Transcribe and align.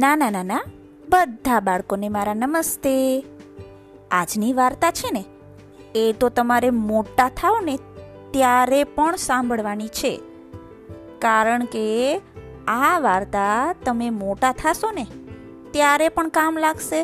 નાના 0.00 0.30
નાના 0.30 0.62
બધા 1.08 1.60
બાળકોને 1.60 2.08
મારા 2.08 2.34
નમસ્તે. 2.34 3.24
આજની 4.10 4.52
વાર્તા 4.52 4.90
છે 4.90 5.10
ને, 5.12 5.24
એ 5.94 6.14
તો 6.20 6.28
તમારે 6.28 6.70
મોટા 6.70 7.28
થાવ 7.28 7.60
ને 7.60 7.78
ત્યારે 8.30 8.84
પણ 8.84 9.16
સાંભળવાની 9.16 9.88
છે. 9.88 10.20
કારણ 11.18 11.64
કે 11.64 12.20
આ 12.68 12.98
વાર્તા 12.98 13.74
તમે 13.84 14.10
મોટા 14.10 14.52
થશો 14.52 14.90
ને 14.90 15.06
ત્યારે 15.70 16.08
પણ 16.08 16.28
કામ 16.28 16.58
લાગશે 16.58 17.02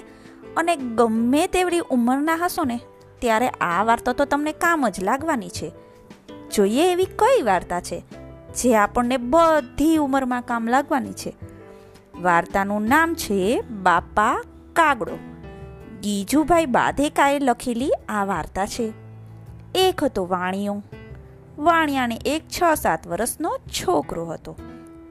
અને 0.56 0.76
ગમે 0.76 1.46
તેવડી 1.46 1.80
ઉંમરના 1.90 2.34
હશો 2.34 2.64
ને 2.64 2.80
ત્યારે 3.18 3.48
આ 3.48 3.84
વાર્તા 3.84 4.12
તો 4.12 4.24
તમને 4.24 4.52
કામ 4.52 4.88
જ 4.88 5.04
લાગવાની 5.04 5.48
છે. 5.48 5.72
જોઈએ 6.54 6.92
એવી 6.92 7.04
કઈ 7.04 7.42
વાર્તા 7.42 7.80
છે 7.80 8.04
જે 8.56 8.76
આપણને 8.76 9.16
બધી 9.16 9.96
ઉંમરમાં 9.96 10.42
કામ 10.42 10.68
લાગવાની 10.68 11.12
છે. 11.12 11.55
વાર્તાનું 12.22 12.82
નામ 12.82 13.14
છે 13.14 13.60
બાપા 13.60 14.42
કાગડો. 14.72 15.18
ગીજુભાઈ 16.02 16.66
બાધેકાએ 16.66 17.38
લખેલી 17.38 17.92
આ 18.08 18.24
વાર્તા 18.24 18.66
છે. 18.66 18.92
એક 19.74 20.04
હતો 20.04 20.26
વાણિયો. 20.26 20.82
વાણિયાને 21.58 22.18
એક 22.26 22.42
છ 22.48 22.74
સાત 22.74 23.06
વર્ષનો 23.06 23.58
છોકરો 23.68 24.26
હતો. 24.26 24.56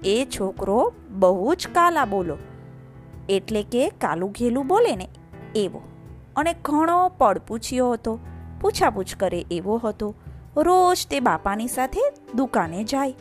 એ 0.05 0.27
છોકરો 0.40 0.94
બહુ 1.10 1.55
જ 1.55 1.68
કાલા 1.68 2.05
બોલો. 2.05 2.38
એટલે 3.30 3.63
કે 3.63 3.90
કાલું 3.90 4.32
ઘેલું 4.32 4.68
બોલે 4.68 4.96
ને 4.96 5.10
એવો. 5.55 5.82
અને 6.35 6.55
ઘણો 6.62 7.10
પડપૂછ્યો 7.10 7.91
હતો. 7.91 8.20
પૂછાપૂછ 8.62 9.16
કરે 9.20 9.46
એવો 9.52 9.77
હતો. 9.77 10.16
રોજ 10.58 11.08
તે 11.08 11.20
બાપાની 11.20 11.68
સાથે 11.68 12.02
દુકાને 12.35 12.84
જાય 12.84 13.16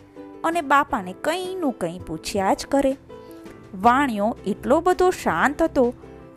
અને 0.45 0.61
બાપાને 0.61 1.12
કંઈનું 1.12 1.73
કંઈ 1.73 1.98
પૂછ્યા 1.98 2.55
જ 2.55 2.66
કરે. 2.66 2.97
વાણિયો 3.83 4.36
એટલો 4.47 4.80
બધો 4.80 5.11
શાંત 5.11 5.62
હતો 5.62 5.94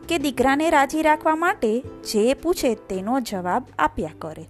કે 0.10 0.18
દીકરાને 0.18 0.70
રાજી 0.70 1.02
રાખવા 1.02 1.36
માટે 1.36 1.80
જે 1.80 2.34
પૂછે 2.34 2.76
તેનો 2.76 3.20
જવાબ 3.20 3.64
આપ્યા 3.80 4.10
કરે. 4.20 4.46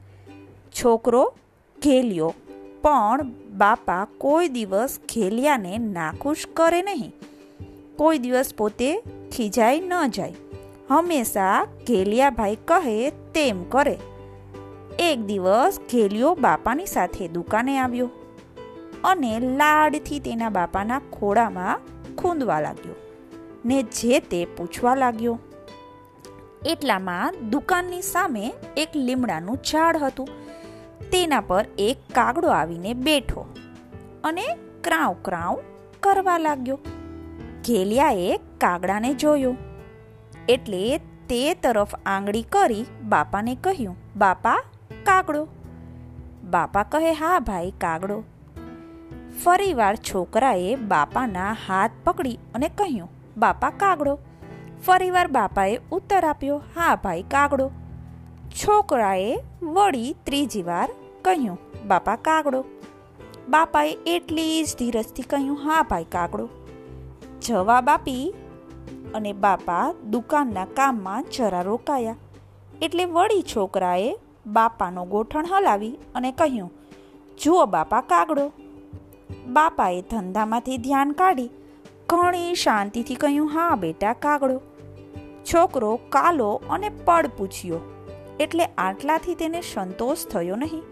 છોકરો 0.72 1.34
ઘેલ્યો, 1.84 2.34
પણ 2.82 3.32
બાપા 3.58 4.08
કોઈ 4.18 4.48
દિવસ 4.48 5.00
ઘેલિયાને 5.16 5.78
નાખુશ 5.78 6.48
કરે 6.54 6.82
નહીં. 6.82 7.14
કોઈ 7.96 8.20
દિવસ 8.20 8.54
પોતે 8.54 9.04
ખીજાઈ 9.36 9.80
ન 9.80 10.08
જાય. 10.08 10.36
હંમેશા 10.90 11.66
ઘેલિયાભાઈ 11.88 12.56
કહે 12.56 13.10
તેમ 13.10 13.64
કરે. 13.64 13.98
એક 15.00 15.20
દિવસ 15.20 15.80
ઘેલિયો 15.92 16.36
બાપાની 16.36 16.86
સાથે 16.86 17.28
દુકાને 17.28 17.80
આવ્યો 17.80 18.10
અને 19.04 19.40
લાડથી 19.40 20.20
તેના 20.20 20.50
બાપાના 20.50 21.00
ખોળામાં 21.00 21.97
ખૂંદવા 22.18 22.60
લાગ્યો. 22.60 22.96
ને 23.66 23.84
જે 23.84 24.20
તે 24.20 24.46
પૂછવા 24.46 24.96
લાગ્યો, 24.96 25.40
એટલામાં 26.66 27.50
દુકાનની 27.50 28.02
સામે 28.02 28.54
એક 28.78 28.90
લીમડાનું 28.96 29.60
ઝાડ 29.72 29.98
હતું. 29.98 30.30
તેના 31.12 31.42
પર 31.42 31.66
એક 31.78 31.98
કાગડો 32.16 32.48
આવીને 32.50 32.94
બેઠો 32.94 33.46
અને 34.24 34.46
ક્રાઉ 34.84 35.16
ક્રાઉ 35.24 35.60
કરવા 36.04 36.38
લાગ્યો. 36.38 36.80
ઘેલિયાએ 37.68 38.40
કાગડાને 38.58 39.14
જોયો. 39.14 39.56
એટલે 40.50 40.98
તે 41.30 41.54
તરફ 41.54 41.96
આંગળી 42.06 42.42
કરી 42.42 42.86
બાપાને 43.04 43.56
કહ્યું, 43.56 43.96
બાપા, 44.16 44.64
કાગડો. 45.04 45.48
બાપા 46.44 46.84
કહે, 46.84 47.12
હા 47.14 47.40
ભાઈ, 47.40 47.72
કાગડો. 47.78 48.24
ફરીવાર 49.44 49.96
છોકરાએ 49.96 50.76
બાપાના 50.76 51.50
હાથ 51.66 51.92
પકડી 52.04 52.40
અને 52.56 52.70
કહ્યું, 52.70 53.10
બાપા, 53.38 53.70
કાગડો. 53.70 54.14
ફરીવાર 54.86 55.28
બાપાએ 55.28 55.76
ઉત્તર 55.92 56.26
આપ્યો, 56.26 56.58
હા 56.76 56.96
ભાઈ, 56.96 57.22
કાગડો. 57.22 57.68
છોકરાએ 58.52 59.38
વળી 59.64 60.16
ત્રીજી 60.26 60.64
વાર 60.64 60.90
કહ્યું, 61.22 61.60
બાપા, 61.88 62.16
કાગડો. 62.16 62.66
બાપાએ 63.50 63.98
એટલી 64.06 64.64
જ 64.64 64.76
ધીરજથી 64.78 65.24
કહ્યું, 65.24 65.58
હા 65.58 65.84
ભાઈ, 65.84 66.04
કાગડો. 66.04 66.50
જવાબ 67.42 67.90
આપી 67.90 68.34
અને 69.16 69.34
બાપા 69.34 69.94
દુકાનના 70.10 70.66
કામમાં 70.66 71.26
જરા 71.38 71.62
રોકાયા. 71.62 72.16
એટલે 72.82 73.06
વળી 73.06 73.50
છોકરાએ 73.56 74.16
બાપાનો 74.48 75.06
ગોઠણ 75.06 75.46
હલાવી 75.46 75.98
અને 76.16 76.32
કહ્યું, 76.32 76.72
જુઓ 77.44 77.66
બાપા, 77.66 78.02
કાગડો. 78.02 78.54
બાપાએ 79.30 80.02
ધંધામાંથી 80.12 80.78
ધ્યાન 80.78 81.12
કાઢી 81.12 81.52
ઘણી 82.10 82.56
શાંતિથી 82.56 83.16
કહ્યું, 83.16 83.50
હા, 83.50 83.76
બેટા, 83.76 84.14
કાગડો. 84.26 84.58
છોકરો 85.46 85.92
કાલો 86.10 86.50
અને 86.70 86.90
પડ 87.06 87.32
પૂછ્યો, 87.38 87.80
એટલે 88.40 88.66
આટલાથી 88.78 89.36
તેને 89.36 89.62
સંતોષ 89.62 90.26
થયો 90.26 90.56
નહીં. 90.56 90.86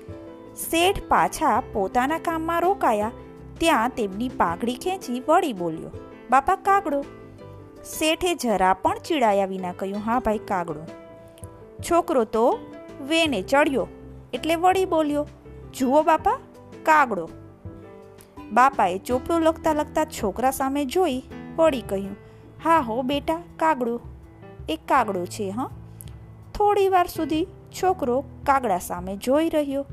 શેઠ 0.55 1.01
પાછા 1.07 1.55
પોતાના 1.73 2.19
કામમાં 2.19 2.61
રોકાયા, 2.61 3.13
ત્યાં 3.59 3.95
તેમની 3.99 4.29
પાઘડી 4.37 4.77
ખેંચી 4.77 5.23
વળી 5.27 5.53
બોલ્યો, 5.53 5.91
બાપા, 6.29 6.57
કાગડો. 6.67 7.01
શેઠે 7.91 8.35
જરા 8.35 8.73
પણ 8.83 9.03
ચીડાયા 9.07 9.51
વિના 9.53 9.73
કહ્યું, 9.73 10.01
હા, 10.01 10.19
ભાઈ, 10.19 10.43
કાગડો. 10.51 10.83
છોકરો 11.81 12.23
તો 12.35 12.45
વેને 13.09 13.41
ચડ્યો, 13.43 13.87
એટલે 14.33 14.55
વળી 14.55 14.85
બોલ્યો, 14.85 15.25
જુઓ 15.73 16.03
બાપા, 16.03 16.37
કાગડો. 16.83 17.27
બાપાએ 18.51 18.97
ચોપડું 18.97 19.41
લખતા 19.41 19.73
લખતા 19.73 20.05
છોકરા 20.05 20.51
સામે 20.51 20.85
જોઈ 20.85 21.23
વળી 21.57 21.81
કહ્યું, 21.81 22.15
હા 22.63 22.79
હો 22.79 23.01
બેટા, 23.01 23.37
કાગડું. 23.57 24.01
એક 24.69 24.79
કાગડું 24.87 25.27
છે, 25.27 25.49
હં? 25.49 25.69
થોડી 26.53 26.89
વાર 26.89 27.07
સુધી 27.07 27.45
છોકરો 27.81 28.21
કાગડા 28.21 28.77
સામે 28.77 29.15
જોઈ 29.15 29.49
રહ્યો. 29.49 29.85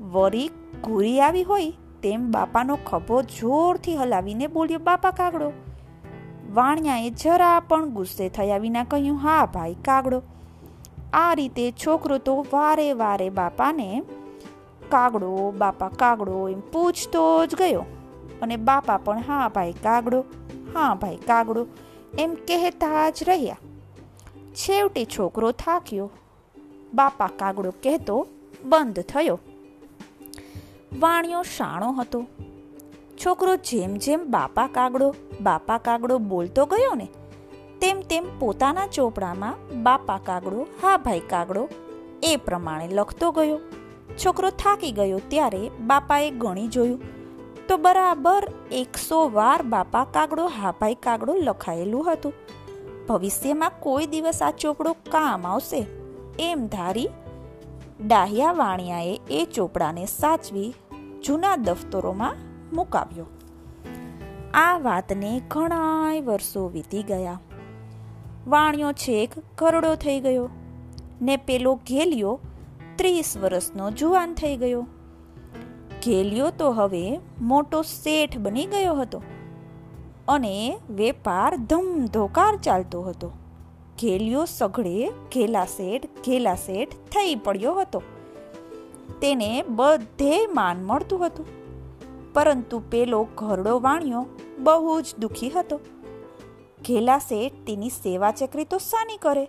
વરી 0.00 0.50
ઘૂરી 0.82 1.20
આવી 1.20 1.42
હોય 1.42 1.70
તેમ 2.02 2.30
બાપાનો 2.30 2.76
ખભો 2.76 3.22
જોરથી 3.22 3.96
હલાવીને 3.96 4.46
બોલ્યો, 4.46 4.78
બાપા, 4.78 5.10
કાગડો. 5.10 5.52
વાણિયાએ 6.52 7.10
જરા 7.10 7.60
પણ 7.60 7.88
ગુસ્સે 7.88 8.28
થયા 8.28 8.56
વિના 8.56 8.84
કહ્યું, 8.84 9.18
હા 9.18 9.46
ભાઈ, 9.46 9.74
કાગડો. 9.74 10.22
આ 11.12 11.34
રીતે 11.34 11.70
છોકરો 11.70 12.18
તો 12.18 12.46
વારે 12.52 12.92
વારે 12.92 13.30
બાપાને 13.30 14.02
કાગડો, 14.92 15.30
બાપા 15.58 15.88
કાગડો 15.88 16.48
એમ 16.48 16.60
પૂછતો 16.72 17.46
જ 17.46 17.54
ગયો. 17.54 17.84
અને 18.42 18.56
બાપા 18.56 18.96
પણ, 18.96 19.18
હા 19.28 19.48
ભાઈ 19.48 19.72
કાગડો, 19.82 20.20
હા 20.74 20.94
ભાઈ 20.94 21.16
કાગડો, 21.26 21.66
એમ 22.18 22.34
કહેતા 22.48 23.10
જ 23.10 23.24
રહ્યા. 23.26 23.58
છેવટે 24.54 25.04
છોકરો 25.04 25.52
થાક્યો. 25.52 26.10
બાપા 26.94 27.30
કાગડો 27.38 27.70
કહેતો 27.82 28.16
બંધ 28.64 29.00
થયો. 29.02 29.38
વાણિયો 31.00 31.42
શાણો 31.56 31.90
હતો. 31.92 32.20
છોકરો 33.20 33.56
જેમ 33.56 33.92
જેમ 33.96 34.20
બાપા 34.30 34.66
કાગડો 34.66 35.08
બાપા 35.40 35.78
કાગડો 35.78 36.18
બોલતો 36.18 36.62
ગયો 36.66 36.94
ને, 36.94 37.08
તેમ 37.80 38.00
તેમ 38.00 38.24
પોતાના 38.38 38.86
ચોપડામાં 38.86 39.82
બાપા 39.82 40.18
કાગડો, 40.26 40.66
હા 40.82 40.96
ભાઈ 40.96 41.20
કાગડો 41.20 41.68
એ 42.22 42.36
પ્રમાણે 42.36 42.88
લખતો 42.88 43.30
ગયો. 43.30 43.58
છોકરો 44.24 44.50
થાકી 44.50 44.92
ગયો 44.92 45.20
ત્યારે 45.28 45.68
બાપાએ 45.68 46.30
ગણી 46.30 46.68
જોયું. 46.68 47.00
તો 47.68 47.76
બરાબર 47.76 48.48
એકસો 48.72 49.28
વાર 49.28 49.62
બાપા 49.62 50.04
કાગડો 50.04 50.46
હા 50.46 50.70
ભાઈ 50.80 50.94
કાગડો 50.94 51.34
લખાયેલું 51.34 52.12
હતું. 52.12 52.32
ભવિષ્યમાં 53.08 53.72
કોઈ 53.80 54.06
દિવસ 54.06 54.42
આ 54.42 54.50
ચોપડો 54.50 54.92
કામ 54.92 55.46
આવશે? 55.46 55.86
એમ 56.38 56.66
ધારી 56.66 57.08
ડાહ્યા 58.06 58.52
વાણિયાએ 58.52 59.20
એ 59.30 59.48
ચોપડાને 59.54 60.06
સાચવી 60.06 60.74
જૂના 61.24 61.56
દફતરોમાં 61.56 62.36
મુકાવ્યો. 62.72 63.26
આ 64.54 64.78
વાતને 64.78 65.42
ઘણા 65.48 66.20
વર્ષો 66.24 66.68
વીતી 66.68 67.02
ગયા. 67.02 67.40
વાણિયો 68.46 68.92
છેક 68.92 69.30
ઘરડો 69.58 69.94
થઈ 69.94 70.20
ગયો 70.20 70.48
ને 71.22 71.36
પેલો 71.36 71.74
ઘેલિયો 71.74 72.40
ત્રીસ 73.02 73.36
વર્ષનો 73.36 73.90
જુવાન 73.90 74.34
થઈ 74.34 74.56
ગયો. 74.56 74.82
ઘેલિયો 76.06 76.50
તો 76.50 76.70
હવે 76.70 77.20
મોટો 77.40 77.82
શેઠ 77.82 78.38
બની 78.38 78.66
ગયો 78.66 78.94
હતો 78.94 79.22
અને 80.28 80.78
વેપાર 80.90 81.56
ધમધોકાર 81.56 82.56
ચાલતો 82.56 83.02
હતો. 83.02 83.28
ઘેલિયો 84.02 84.44
સઘળે 84.44 85.08
ઘેલા 85.08 85.64
શેઠ 85.64 86.06
ઘેલા 86.06 86.54
શેઠ 86.54 86.92
થઈ 86.92 87.34
પડ્યો 87.34 87.74
હતો. 87.74 88.02
તેને 89.22 89.62
બધે 89.62 90.46
માન 90.46 90.84
મળતું 90.84 91.26
હતું. 91.26 91.46
પરંતુ 92.32 92.82
પેલો 92.90 93.28
ઘરડો 93.36 93.80
વાણિયો 93.80 94.26
બહુ 94.58 95.00
જ 95.00 95.04
દુઃખી 95.18 95.50
હતો. 95.50 95.80
ઘેલા 96.88 97.18
શેઠ 97.18 97.52
તેની 97.66 97.88
સેવા 97.88 98.30
ચકરી 98.30 98.64
તો 98.64 98.78
સાની 98.78 99.16
કરે? 99.16 99.48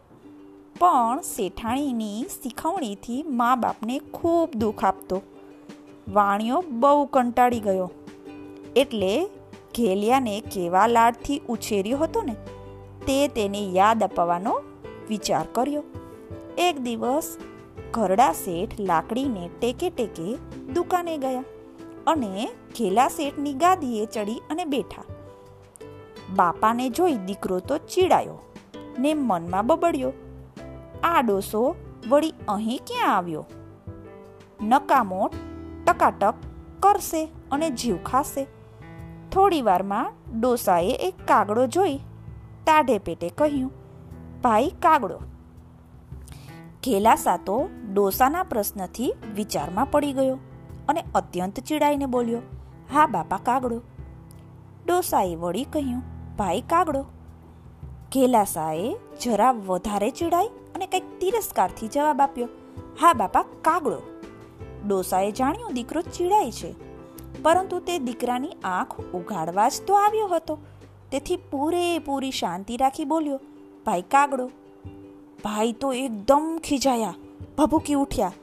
પણ 0.79 1.21
શેઠાણીની 1.21 2.25
શીખવણીથી 2.43 3.23
મા 3.23 3.55
બાપને 3.55 3.99
ખૂબ 4.13 4.55
દુઃખ 4.55 4.85
આપતો. 4.85 5.21
વાણિયો 6.13 6.63
બહુ 6.69 7.05
કંટાળી 7.05 7.59
ગયો. 7.59 7.91
એટલે 8.75 9.25
ઘેલિયાને 9.77 10.39
કેવા 10.39 10.87
લાડથી 10.87 11.41
ઉછેર્યો 11.49 11.97
હતો 11.97 12.21
ને, 12.21 12.35
તે 13.07 13.27
તેને 13.27 13.59
યાદ 13.59 14.03
અપાવવાનો 14.03 14.53
વિચાર 15.09 15.45
કર્યો. 15.51 15.83
એક 16.57 16.79
દિવસ 16.79 17.37
ઘરડા 17.93 18.33
શેઠ 18.33 18.79
લાકડીને 18.79 19.49
ટેકે 19.59 19.89
ટેકે 19.89 20.37
દુકાને 20.73 21.17
ગયા 21.17 21.43
અને 22.07 22.49
ઘેલા 22.77 23.07
શેઠની 23.07 23.53
ગાદીએ 23.53 24.05
ચડી 24.05 24.41
અને 24.49 24.65
બેઠા. 24.65 25.03
બાપાને 26.35 26.89
જોઈ 26.89 27.13
દીકરો 27.15 27.59
તો 27.59 27.77
ચીડાયો 27.77 28.37
ને 28.99 29.13
મનમાં 29.13 29.67
બબડ્યો. 29.67 30.13
આ 31.03 31.21
ડોસો 31.21 31.75
વળી 32.09 32.33
અહીં 32.47 32.81
ક્યાં 32.87 33.17
આવ્યો? 33.17 33.45
નકામોટ 34.61 35.31
ટકાટક 35.87 36.33
કરશે 36.79 37.31
અને 37.51 37.69
જીવ 37.69 37.97
ખાશે. 37.97 38.47
થોડી 39.31 39.61
વારમાં 39.61 40.13
ડોસાએ 40.39 40.89
એક 40.89 41.15
કાગડો 41.27 41.67
જોઈ 41.67 41.99
ટાઢે 42.65 42.97
પેટે 42.97 43.29
કહ્યું, 43.29 43.71
ભાઈ, 44.41 44.69
કાગડો. 44.69 45.19
ઘેલાસા 46.83 47.37
તો 47.37 47.69
ડોસાના 47.93 48.43
પ્રશ્નથી 48.43 49.13
વિચારમાં 49.35 49.85
પડી 49.85 50.13
ગયો 50.13 50.37
અને 50.89 51.03
અત્યંત 51.15 51.59
ચીડાઈને 51.59 52.05
બોલ્યો, 52.05 52.41
હા, 52.93 53.07
બાપા, 53.07 53.37
કાગડો. 53.37 53.81
ડોસાએ 54.85 55.35
વળી 55.35 55.63
કહ્યું, 55.63 56.01
ભાઈ, 56.37 56.61
કાગડો. 56.61 57.05
ઘેલાસાએ 58.11 58.95
જરા 59.21 59.51
વધારે 59.51 60.09
ચીડાઈ 60.09 60.47
અને 60.75 60.85
કંઈક 60.87 61.03
તિરસ્કારથી 61.19 61.87
જવાબ 61.87 62.21
આપ્યો, 62.21 62.47
હા, 63.01 63.13
બાપા, 63.13 63.43
કાગડો. 63.61 64.01
ડોસાએ 64.87 65.31
જાણ્યું 65.31 65.73
દીકરો 65.73 66.01
ચીડાય 66.01 66.51
છે, 66.51 66.75
પરંતુ 67.41 67.79
તે 67.79 67.99
દીકરાની 67.99 68.49
આંખ 68.63 68.99
ઉઘાડવા 68.99 69.69
જ 69.69 69.81
તો 69.87 69.93
આવ્યો 69.93 70.27
હતો. 70.27 70.57
તેથી 71.11 71.37
પૂરેપૂરી 71.51 72.31
શાંતિ 72.31 72.77
રાખી 72.77 73.05
બોલ્યો, 73.05 73.39
ભાઈ, 73.85 74.01
કાગડો. 74.01 74.49
ભાઈ 75.43 75.71
તો 75.71 75.93
એકદમ 75.93 76.59
ખીજાયા, 76.63 77.15
ભભૂકી 77.57 77.93
ઉઠ્યા. 77.93 78.33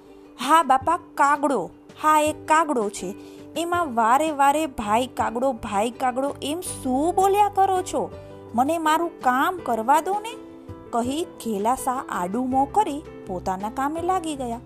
હા, 0.41 0.63
બાપા, 0.63 0.99
કાગડો. 1.15 1.71
હા, 2.03 2.21
એ 2.21 2.33
કાગડો 2.33 2.89
છે. 2.89 3.15
એમાં 3.57 3.95
વારે 3.95 4.31
વારે 4.31 4.67
ભાઈ 4.67 5.07
કાગડો 5.07 5.53
ભાઈ 5.53 5.91
કાગડો, 5.91 6.35
એમ 6.43 6.61
શું 6.61 7.15
બોલ્યા 7.15 7.51
કરો 7.55 7.83
છો? 7.83 8.11
મને 8.55 8.79
મારું 8.79 9.19
કામ 9.21 9.59
કરવા 9.67 10.01
દો 10.01 10.15
ને. 10.21 10.50
કહી 10.91 11.25
ઘેલાસા 11.45 12.05
આડું 12.09 12.51
મો 12.51 12.65
કરી 12.65 13.03
પોતાના 13.27 13.71
કામે 13.71 14.01
લાગી 14.03 14.37
ગયા. 14.37 14.61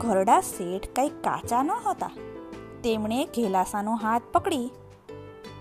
ઘરડા 0.00 0.40
શેઠ 0.40 0.88
કંઈ 0.96 1.08
કાચા 1.08 1.62
ન 1.62 1.70
હતા. 1.70 2.10
તેમણે 2.84 3.24
ઘેલાસાનો 3.24 3.94
હાથ 3.94 4.22
પકડી, 4.32 4.70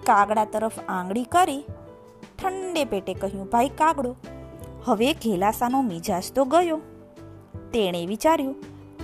કાગડા 0.05 0.45
તરફ 0.45 0.79
આંગળી 0.89 1.23
કરી, 1.23 1.61
ઠંડે 2.39 2.85
પેટે 2.85 3.13
કહ્યું, 3.13 3.49
ભાઈ, 3.49 3.69
કાગડો. 3.69 4.15
હવે 4.85 5.13
ઘેલાસાનો 5.13 5.81
મિજાજ 5.81 6.31
તો 6.35 6.45
ગયો. 6.45 6.79
તેણે 7.73 8.05
વિચાર્યું, 8.05 8.55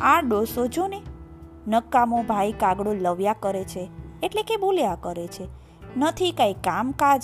આ 0.01 0.21
ડોસો 0.21 0.67
જો 0.67 0.87
ને 0.87 1.01
નકામો 1.67 2.23
ભાઈ 2.23 2.51
કાગડો 2.51 2.93
લવ્યા 2.93 3.33
કરે 3.39 3.63
છે, 3.63 3.89
એટલે 4.23 4.43
કે 4.43 4.57
બોલ્યા 4.57 4.97
કરે 5.01 5.27
છે. 5.27 5.47
નથી 5.97 6.31
કાંઈ 6.31 6.53
કામકાજ, 6.53 7.23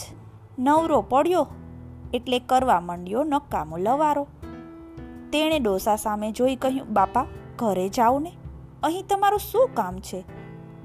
નવરો 0.60 1.02
પડ્યો 1.02 1.48
એટલે 2.14 2.40
કરવા 2.40 2.80
માંડ્યો 2.80 3.24
નકામો 3.24 3.78
લવારો. 3.78 4.28
તેણે 5.32 5.60
ડોસા 5.60 5.96
સામે 5.96 6.32
જોઈ 6.32 6.56
કહ્યું, 6.56 6.94
બાપા, 6.94 7.26
ઘરે 7.56 7.90
જાઓ 7.90 8.20
ને. 8.20 8.32
અહીં 8.84 9.06
તમારું 9.10 9.40
શું 9.40 9.70
કામ 9.74 9.98
છે? 10.00 10.24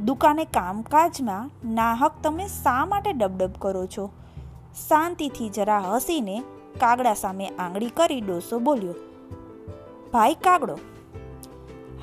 દુકાને 0.04 0.44
કામકાજમાં 0.44 1.50
નાહક 1.74 2.12
તમે 2.22 2.46
શા 2.46 2.86
માટે 2.86 3.12
ડબડબ 3.12 3.50
કરો 3.58 3.86
છો? 3.86 4.10
શાંતિથી 4.88 5.48
જરા 5.48 5.78
હસીને 5.78 6.42
કાગડા 6.80 7.14
સામે 7.14 7.48
આંગળી 7.48 7.90
કરી 7.90 8.20
ડોસો 8.20 8.58
બોલ્યો, 8.58 8.94
ભાઈ, 10.12 10.34
કાગડો. 10.34 10.78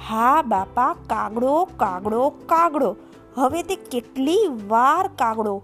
હા, 0.10 0.42
બાપા, 0.42 0.96
કાગડો 1.08 1.64
કાગડો 1.78 2.30
કાગડો. 2.30 2.96
હવે 3.36 3.64
તે 3.64 3.76
કેટલી 3.76 4.48
વાર 4.68 5.08
કાગડો 5.08 5.62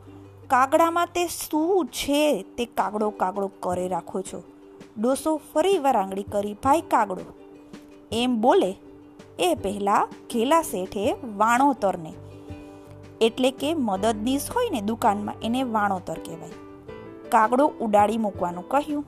કાગડામાં 0.47 1.07
તે 1.07 1.27
શું 1.27 1.85
છે 1.85 2.43
તે 2.57 2.65
કાગડો 2.65 3.09
કાગડો 3.09 3.51
કરે 3.59 3.87
રાખો 3.87 4.21
છો. 4.21 4.43
ડોસો 5.01 5.41
ફરી 5.53 5.77
વાર 5.77 5.97
આંગળી 5.97 6.23
કરી, 6.23 6.53
ભાઈ 6.53 6.81
કાગડો. 6.81 7.33
એમ 8.11 8.41
બોલે, 8.41 8.75
એ 9.39 9.55
પહેલાં 9.55 10.07
ઘેલા 10.33 10.61
શેઠે 10.61 11.15
વાણોતરને. 11.37 12.13
એટલે 13.21 13.51
કે 13.51 13.73
મદદનીશ 13.73 14.49
હોય 14.55 14.69
ને 14.69 14.81
દુકાનમાં 14.81 15.35
એને 15.43 15.63
વાણોતર 15.63 16.13
કહેવાય. 16.13 16.49
કાગડો 17.29 17.71
ઉડાડી 17.81 18.17
મૂકવાનું 18.17 18.69
કહ્યું 18.69 19.05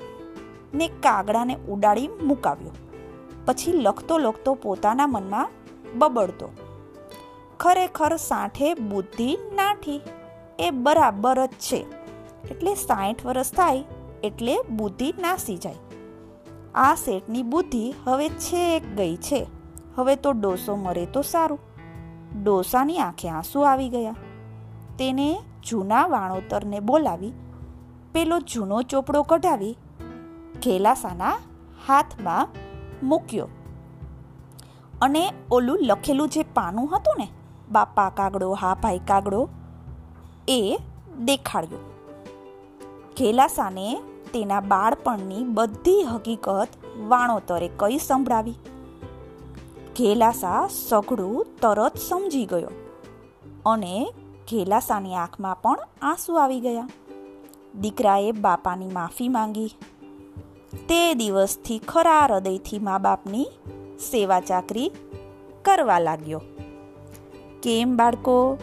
ને 0.73 0.87
કાગડાને 0.87 1.57
ઉડાડી 1.69 2.07
મુકાવ્યો. 2.07 2.71
પછી 3.45 3.71
લખતો 3.71 4.17
લખતો 4.17 4.53
પોતાના 4.53 5.07
મનમાં 5.07 5.49
બબડતો. 5.95 6.49
ખરેખર 7.59 8.15
સાંઠે 8.15 8.73
બુદ્ધિ 8.73 9.37
નાઠી. 9.53 10.01
એ 10.59 10.69
બરાબર 10.71 11.45
જ 11.45 11.49
છે. 11.49 11.85
એટલે 12.51 12.75
સાઠ 12.75 13.25
વર્ષ 13.25 13.51
થાય, 13.51 13.83
એટલે 14.23 14.57
બુદ્ધિ 14.69 15.13
નાસી 15.19 15.57
જાય. 15.57 15.75
આ 16.75 16.95
શેઠની 16.95 17.43
બુદ્ધિ 17.43 17.93
હવે 18.03 18.29
છેક 18.29 18.95
ગઈ 18.95 19.15
છે. 19.15 19.47
હવે 19.95 20.15
તો 20.15 20.31
ડોસો 20.31 20.75
મરે 20.75 21.05
તો 21.05 21.21
સારું. 21.21 21.59
ડોસાની 22.43 22.99
આંખે 22.99 23.29
આંસુ 23.29 23.61
આવી 23.61 23.89
ગયા. 23.89 24.15
તેને 24.99 25.41
જૂના 25.63 26.07
વાણોતરને 26.07 26.79
બોલાવી, 26.79 27.33
પેલો 28.13 28.39
જૂનો 28.39 28.81
ચોપડો 28.81 29.23
કઢાવી, 29.23 29.77
ઘેલાસાના 30.63 31.37
હાથમાં 31.87 32.47
મૂક્યો. 33.03 33.47
અને 35.01 35.33
ઓલું 35.51 35.79
લખેલું 35.81 36.29
જે 36.29 36.43
પાનું 36.43 36.97
હતું 36.97 37.15
ને, 37.17 37.27
બાપા 37.71 38.09
કાગડો, 38.09 38.53
હા 38.53 38.73
ભાઈ 38.73 38.99
કાગડો 38.99 39.49
એ 40.47 40.77
દેખાડ્યું. 41.23 41.81
ઘેલાસાને 43.17 44.01
તેના 44.33 44.59
બાળપણની 44.59 45.43
બધી 45.43 46.03
હકીકત 46.03 46.67
વાણોતરે 47.07 47.69
કઈ 47.79 47.97
સંભળાવી? 47.97 48.51
ઘેલાસા 49.99 50.67
સઘળું 50.87 51.45
તરત 51.61 51.97
સમજી 51.97 52.45
ગયો 52.45 52.69
અને 53.65 54.13
ઘેલાસાની 54.51 55.15
આંખમાં 55.15 55.61
પણ 55.61 55.79
આંસુ 56.01 56.35
આવી 56.35 56.59
ગયા. 56.59 56.89
દીકરાએ 57.81 58.31
બાપાની 58.31 58.87
માફી 58.87 59.27
માંગી. 59.27 59.75
તે 60.89 61.13
દિવસથી 61.13 61.79
ખરા 61.79 62.25
હૃદયથી 62.25 62.79
મા 62.79 62.97
બાપની 62.97 63.47
સેવા 64.11 64.39
ચાકરી 64.39 64.91
કરવા 65.61 65.99
લાગ્યો. 65.99 66.41
કેમ 67.63 67.97
બાળકો? 67.97 68.57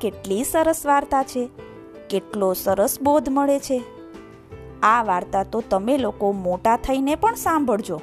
કેટલી 0.00 0.44
સરસ 0.44 0.86
વાર્તા 0.86 1.22
છે. 1.22 1.48
કેટલો 2.10 2.52
સરસ 2.52 3.00
બોધ 3.02 3.28
મળે 3.28 3.58
છે. 3.58 3.82
આ 4.82 5.02
વાર્તા 5.02 5.42
તો 5.44 5.62
તમે 5.70 5.96
લોકો 5.96 6.32
મોટા 6.32 6.76
થઈને 6.76 7.14
પણ 7.14 7.34
સાંભળજો. 7.34 8.00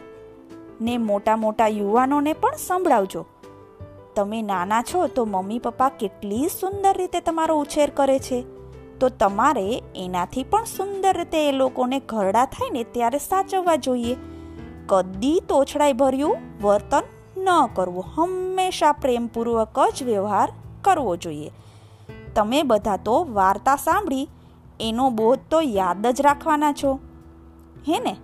ને 0.82 0.98
મોટા 0.98 1.36
મોટા 1.36 1.68
યુવાનોને 1.68 2.34
પણ 2.34 2.52
સંભળાવજો. 2.68 3.26
તમે 4.16 4.42
નાના 4.42 4.82
છો 4.82 5.08
તો 5.08 5.26
મમ્મી 5.26 5.60
પપ્પા 5.60 5.90
કેટલી 5.90 6.48
સુંદર 6.48 6.98
રીતે 6.98 7.20
તમારો 7.20 7.60
ઉછેર 7.60 7.90
કરે 7.90 8.20
છે. 8.20 8.46
તો 9.00 9.10
તમારે 9.10 9.84
એનાથી 9.96 10.44
પણ 10.44 10.64
સુંદર 10.64 11.18
રીતે 11.18 11.50
એ 11.50 11.52
લોકોને 11.52 12.00
ઘરડા 12.00 12.46
થાય 12.46 12.70
ને 12.70 12.84
ત્યારે 12.84 13.18
સાચવવા 13.18 13.76
જોઈએ. 13.76 14.16
કદી 14.86 15.42
તોછડાઈ 15.48 15.94
ભર્યું 15.94 16.38
વર્તન 16.62 17.02
ન 17.38 17.48
કરવું. 17.74 18.04
હંમેશા 18.16 18.92
પ્રેમપૂર્વક 18.92 19.80
જ 19.96 20.04
વ્યવહાર 20.04 20.52
કરવો 20.82 21.16
જોઈએ. 21.16 21.52
તમે 22.36 22.63
બધા 22.63 22.98
તો 22.98 23.28
વાર્તા 23.34 23.75
સાંભળી, 23.75 24.30
એનો 24.80 25.10
બોધ 25.10 25.40
તો 25.50 25.62
યાદ 25.62 26.08
જ 26.08 26.22
રાખવાના 26.22 26.72
છો. 26.72 27.00
હે 27.90 28.00
ને? 28.00 28.16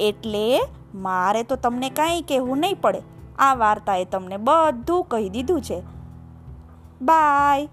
એટલે 0.00 0.60
મારે 0.94 1.42
તો 1.42 1.56
તમને 1.56 1.90
કાંઈ 1.90 2.20
કહેવું 2.20 2.58
નહીં 2.58 2.80
પડે. 2.80 3.02
આ 3.38 3.54
વાર્તાએ 3.54 4.04
તમને 4.04 4.36
બધું 4.36 5.04
કહી 5.04 5.28
દીધું 5.28 5.62
છે. 5.62 5.82
બાય. 7.02 7.68